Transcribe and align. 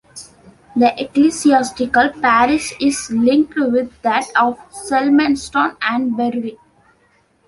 The 0.75 0.99
ecclesiastical 0.99 2.09
parish 2.09 2.73
is 2.81 3.11
linked 3.11 3.53
with 3.55 4.01
that 4.01 4.25
of 4.35 4.57
Selmeston 4.71 5.77
and 5.79 6.17
Berwick. 6.17 6.57